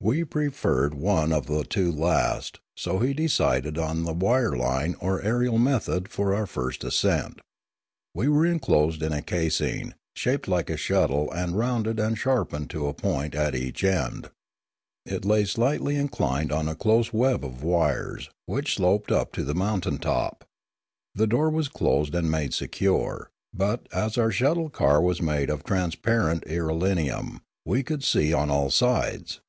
[0.00, 5.20] We preferred one of the two last, so he decided on the wire line or
[5.22, 7.40] aerial method for our first ascent.
[8.14, 12.86] We were enclosed in a casing, shaped like a shuttle and rounded and sharpened to
[12.86, 14.30] a point at each end;
[15.04, 19.52] it lay slightly inclined on a close web of wires, which sloped up to the
[19.52, 20.44] mountain top.
[21.16, 25.64] The door was closed and made secure, but, as our shuttle car was made of
[25.64, 29.40] trans parent irelium, we could see on all sides.